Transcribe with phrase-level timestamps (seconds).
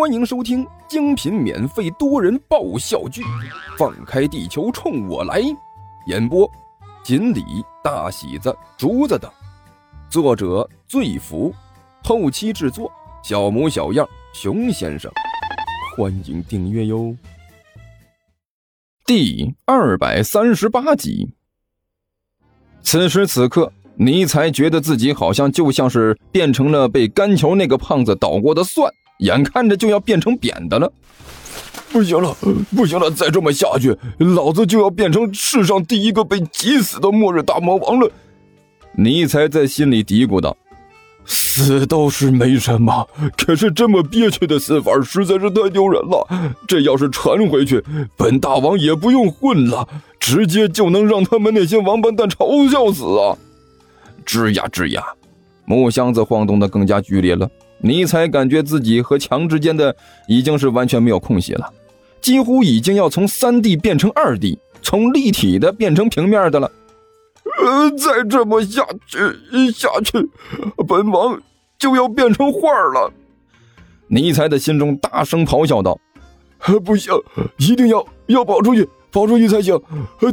[0.00, 3.20] 欢迎收听精品免费多人爆笑剧
[3.76, 5.42] 《放开地球冲我来》，
[6.06, 6.50] 演播：
[7.04, 7.44] 锦鲤、
[7.84, 9.30] 大喜子、竹子等，
[10.08, 11.54] 作者：醉福，
[12.02, 12.90] 后期制作：
[13.22, 15.12] 小模小样、熊先生。
[15.94, 17.14] 欢迎订阅哟。
[19.04, 21.34] 第二百三十八集。
[22.80, 28.90] 此时此刻，尼才觉得自己好像就像是变成了被干球那个胖子捣过的蒜。
[29.20, 30.92] 眼看着就要变成扁的了，
[31.92, 32.36] 不行了，
[32.74, 33.10] 不行了！
[33.10, 38.10] 再这么下去，老子就要变成世上第一个被挤死的末日大魔王了。
[38.92, 40.56] 尼才在心里嘀咕道
[41.24, 43.06] ：“死倒是没什么，
[43.36, 46.26] 可是这么憋屈的死法实在是太丢人了。
[46.66, 47.82] 这要是传回去，
[48.16, 49.86] 本大王也不用混了，
[50.18, 53.36] 直接就能让他们那些王八蛋嘲笑死啊！”
[54.26, 55.04] 吱呀吱呀，
[55.66, 57.48] 木箱子晃动的更加剧烈了。
[57.82, 59.96] 尼才感觉自己和墙之间的
[60.28, 61.72] 已经是完全没有空隙了，
[62.20, 66.70] 几乎已经要从三 D 变成二 D，从立体的变成平面的了。
[67.58, 69.18] 呃，再这么下去
[69.72, 70.28] 下去，
[70.86, 71.40] 本王
[71.78, 73.12] 就要变成画了！
[74.08, 75.98] 尼才的心中大声咆哮道
[76.84, 77.12] ：“不行，
[77.56, 79.80] 一定要要跑出去，跑出去才行！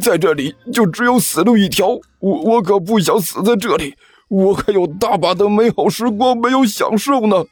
[0.02, 1.88] 在这里就只有死路一条，
[2.20, 3.94] 我我可不想死在这里。”
[4.30, 7.45] 我还有大把的美好时光没有享受呢。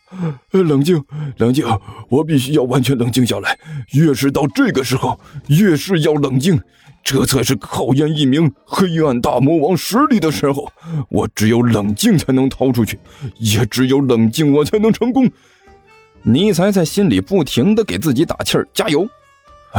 [0.51, 1.03] 冷静，
[1.37, 1.65] 冷静，
[2.09, 3.57] 我必须要完全冷静下来。
[3.93, 6.61] 越是到这个时候，越是要冷静，
[7.03, 10.69] 这才是考验一名黑暗大魔王实力的时候。
[11.09, 12.99] 我只有冷静才能逃出去，
[13.37, 15.31] 也只有冷静我才能成功。
[16.23, 19.07] 尼才在心里不停的给自己打气儿，加油。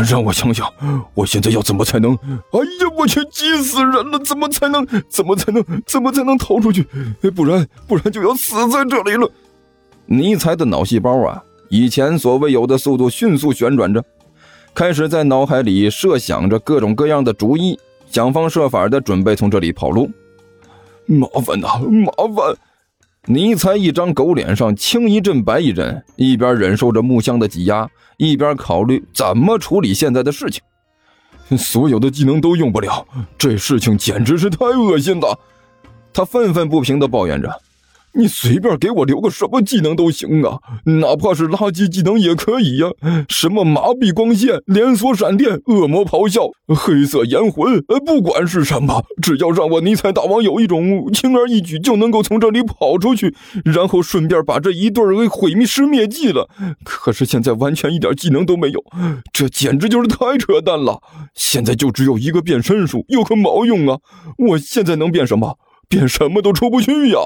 [0.02, 0.70] 让我想想，
[1.14, 2.14] 我现在要怎么才能？
[2.14, 4.18] 哎呀，我去，急死人了！
[4.18, 4.86] 怎么才能？
[5.08, 5.64] 怎么才能？
[5.86, 6.86] 怎么才能逃出去？
[7.34, 9.30] 不然，不然就要死在这里了。
[10.06, 14.04] 尼采的脑细胞啊，以前所未有的速度迅速旋转着，
[14.74, 17.78] 开始在脑海里设想着各种各样的主意，
[18.10, 20.10] 想方设法的准备从这里跑路。
[21.06, 22.54] 麻烦呐，麻烦！
[23.28, 27.88] 尼才一张狗脸上青一阵白一阵，一边忍受着木箱的挤压，
[28.18, 30.62] 一边考虑怎么处理现在的事情。
[31.58, 33.04] 所有的技能都用不了，
[33.36, 35.38] 这事情简直是太恶心了。
[36.12, 37.50] 他愤愤不平地抱怨着。
[38.16, 42.88] 你随便给我留个什么技能都行啊，哪怕是垃圾技能也可以呀。
[43.28, 53.34] 什么麻痹光线、连锁闪电、恶魔咆哮、黑色炎魂，不管是什么，只要让我尼采大王有一种轻而易举就能够从这里跑出去，
[53.64, 56.48] 然后顺便把这一对给毁灭师灭迹了。
[56.84, 58.82] 可是现在完全一点技能都没有，
[59.32, 61.00] 这简直就是太扯淡了。
[61.34, 63.98] 现在就只有一个变身术，有个毛用啊！
[64.38, 65.58] 我现在能变什么？
[65.88, 67.18] 变什么都出不去呀！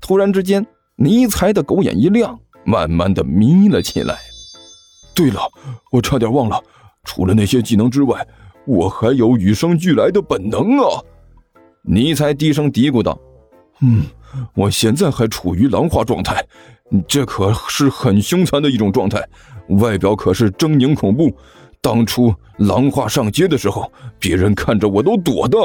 [0.00, 0.64] 突然之间，
[0.96, 4.18] 尼才的狗眼一亮，慢慢的眯了起来。
[5.14, 5.40] 对了，
[5.90, 6.62] 我差点忘了，
[7.04, 8.26] 除了那些技能之外，
[8.66, 11.00] 我还有与生俱来的本能啊！
[11.82, 13.18] 尼才低声嘀咕道
[13.80, 14.04] ：“嗯，
[14.54, 16.44] 我现在还处于狼化状态，
[17.08, 19.26] 这可是很凶残的一种状态，
[19.80, 21.34] 外表可是狰狞恐怖。
[21.80, 25.58] 当初狼化上街的时候，别人看着我都躲的，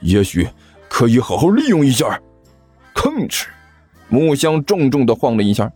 [0.00, 0.48] 也许
[0.88, 2.20] 可以好好利用一下。”
[2.94, 3.46] 吭哧。
[4.08, 5.70] 木箱重重的晃了一下，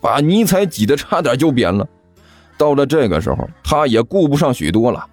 [0.00, 1.86] 把尼采挤得差点就扁了。
[2.56, 5.06] 到了这个时候，他也顾不上许多了，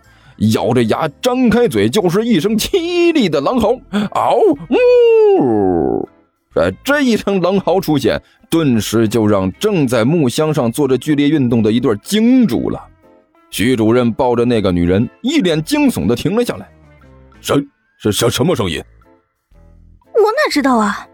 [0.54, 3.76] 咬着牙，张开嘴，就是一声凄厉的狼嚎
[4.14, 4.36] ：“嗷
[4.70, 6.10] 呜！”
[6.56, 12.82] 这这一声狼嚎出现，顿时就让正在木箱上做着剧烈运动的一对惊住了。
[13.52, 16.68] 徐主任抱着那个女人，一脸惊悚的停了下来
[17.42, 17.54] ：“什
[18.00, 18.82] 什什什么声音？”
[20.16, 21.08] 我哪知道啊！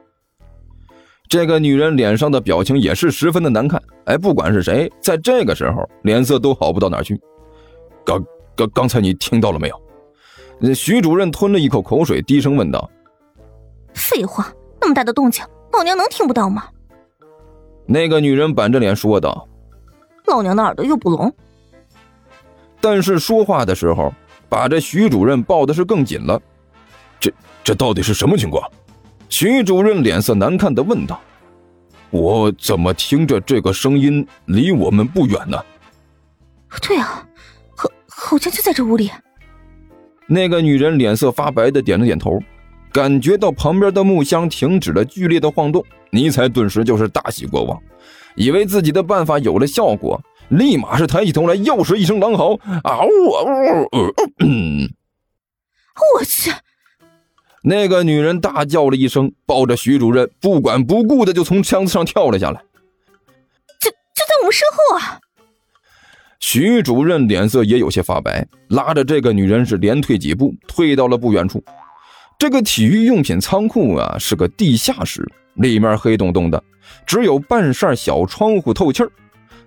[1.31, 7.17] 这个女人脸上的表情也是十分的难看，哎，不管是谁，在这个时候脸色都好不到哪去。
[8.05, 8.21] 刚
[8.53, 10.73] 刚刚才你听到了没有？
[10.73, 12.91] 徐主任吞了一口口水，低声问道
[13.95, 16.65] ：“废话，那么大的动静，老娘能听不到吗？”
[17.87, 19.47] 那个女人板着脸说道
[20.27, 21.33] ：“老娘的耳朵又不聋。”
[22.81, 24.13] 但是说话的时候，
[24.49, 26.41] 把这徐主任抱的是更紧了。
[27.21, 27.31] 这
[27.63, 28.69] 这到底是什么情况？
[29.31, 31.19] 徐主任脸色难看的问道
[32.11, 35.57] ：“我怎么听着这个声音离我们不远呢
[36.83, 37.25] ？”“对啊，
[37.75, 39.09] 好好像就在这屋里。”
[40.27, 42.39] 那个女人脸色发白的点了点头，
[42.91, 47.81] 感觉到旁边的木箱停止了剧烈的晃动，尼采顿时就是大喜过望，
[48.35, 53.31] 以为自己的办法有了效果，立马是抬起头来，又是一声狼嚎：“嗷呜！”
[56.19, 56.51] 我去！
[57.63, 62.59] 那个女人大叫了一声，抱着徐主任，不管不顾的就从箱子上跳了下来。
[63.79, 65.19] 就就在我们身后啊！
[66.39, 71.63] 徐主任脸色也有些发白，拉着这个女人是连退几步，退到了不远处。
[72.39, 75.23] 这个体育用品仓库啊，是个地下室，
[75.53, 76.63] 里面黑洞洞的，
[77.05, 79.11] 只有半扇小窗户透气儿。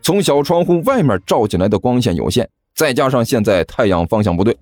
[0.02, 4.56] 从小窗户外面照进来的光线有限，再加上现在太阳方向不对，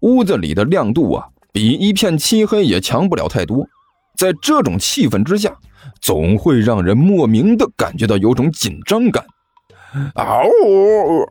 [0.00, 3.66] 屋子里的亮度啊，比一片漆黑也强不了太多。
[4.16, 5.52] 在这种气氛之下，
[6.00, 9.26] 总会让人莫名的感觉到有种紧张感。
[10.14, 10.44] 嗷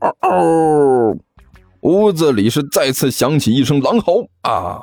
[0.01, 1.18] 嗷嗷！
[1.79, 4.81] 屋子里是再次响起一声狼嚎啊！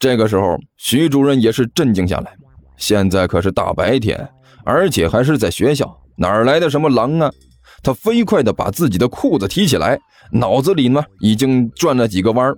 [0.00, 2.34] 这个时候，徐主任也是震惊下来。
[2.76, 4.28] 现在可是大白天，
[4.64, 7.30] 而且还是在学校，哪来的什么狼啊？
[7.80, 10.00] 他飞快地把自己的裤子提起来，
[10.32, 12.52] 脑子里呢已经转了几个弯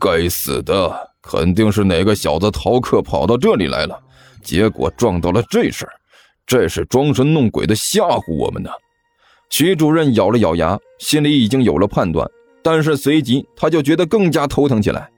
[0.00, 3.98] 该死的，肯定是哪个小子逃课跑到这里来了，
[4.42, 5.92] 结果撞到了这事儿，
[6.46, 8.70] 这是装神弄鬼的吓唬我们呢。
[9.50, 12.28] 徐主任咬了咬牙，心里已经有了判断，
[12.62, 15.10] 但是随即他就觉得更加头疼起来。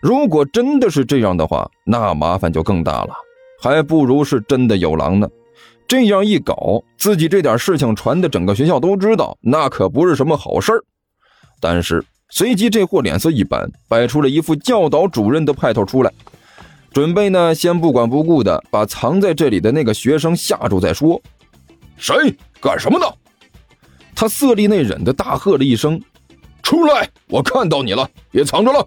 [0.00, 3.14] 如果真的是这样的话，那麻烦就更大了，
[3.60, 5.28] 还不如是真的有狼呢。
[5.86, 10.82] 这样一搞，自己这点事情传的整个学校都知道，那可不是什么好事儿。
[11.60, 12.04] 但是
[12.36, 16.12] 随即这货脸色一板，摆出了一副教导主任的派头出来，
[16.92, 21.22] 准备呢先不管不顾的把藏在这里的那个学生吓住再说。
[21.96, 23.06] 谁干什么呢？
[24.16, 26.02] 他色厉内荏的大喝了一声
[26.60, 27.08] ：“出来！
[27.28, 28.84] 我看到你了，别藏着了。”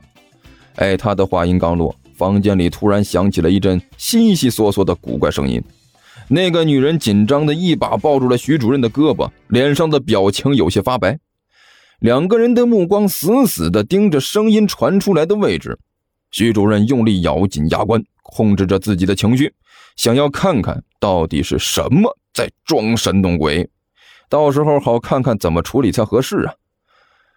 [0.75, 5.63] 哎，他的话音刚落，房间里突然响起了一阵悉悉嗦嗦的古怪声音。
[6.27, 11.17] 那个女人紧张的一把抱住了徐主任的胳膊，脸上的表情有些发白。
[11.99, 15.79] 两个人的目光死死地盯着声音传出来的位置。
[16.29, 19.53] 徐主任用力咬紧牙关，控制着自己的情绪，
[19.95, 23.69] 想要看看到底是什么在装神弄鬼。
[24.29, 26.53] 到时候好看看怎么处理才合适啊！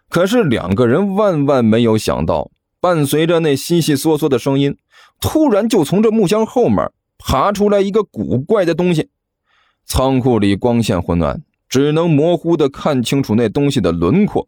[0.09, 4.77] 可是两个人万万没有想到，伴随着那悉悉嗦嗦的声音，
[5.21, 9.09] 突然就从这木箱后面爬出来一个古怪的东西。
[9.87, 14.47] 仓库里光线昏暗，只能模糊的看清楚那东西的轮廓。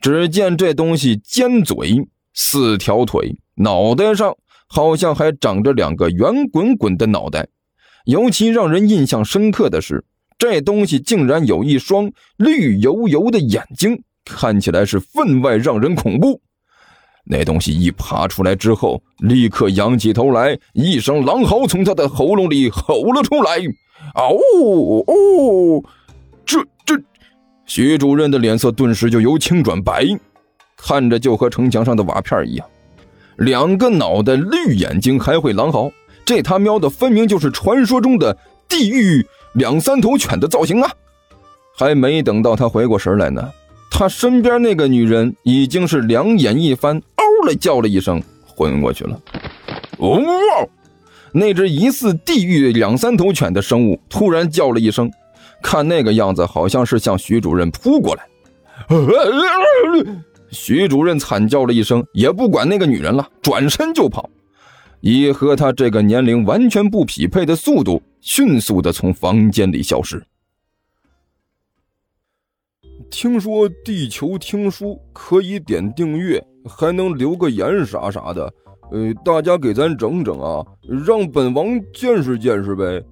[0.00, 4.36] 只见这东西尖嘴、四条腿，脑袋上
[4.66, 7.46] 好像还长着两个圆滚滚的脑袋。
[8.06, 10.04] 尤其让人印象深刻的是。
[10.38, 16.40] 这东西竟然有一双绿油油的眼睛，看起来是分外让人恐怖。
[17.24, 23.58] 那东西一爬出来之后，立刻仰起头来，一声狼嚎从他的喉咙里吼了出来
[24.14, 25.88] ：“嗷哦！”这这，
[27.68, 30.06] 徐主任的脸色顿时就由青转白，
[30.76, 32.66] 看着就和城墙上的瓦片一样。
[33.36, 35.92] 两个脑袋、绿眼睛，还会狼嚎，
[36.24, 38.36] 这他喵的分明就是传说中的
[38.68, 39.24] 地狱。
[39.52, 40.90] 两三头犬的造型啊！
[41.76, 43.50] 还没等到他回过神来呢，
[43.90, 49.20] 他身边那个女人已经是两眼一翻，嗷了叫了一声，昏过去了。
[49.98, 50.20] 哦，
[51.32, 55.10] 那只疑似地狱两三头犬的生物突然叫了一声，
[55.62, 58.26] 看那个样子，好像是向徐主任扑过来。
[60.50, 64.30] 徐主任惨叫了一声，也不管那个女人了，转身就跑。
[65.00, 70.22] 以和他这个年龄完全不匹配的速度，迅速的从房间里消失。
[73.10, 78.52] 听说地球听书可以点订阅，还能留个言啥啥的，
[78.90, 80.64] 呃，大家给咱整整啊，
[81.06, 83.02] 让本王见识见识呗。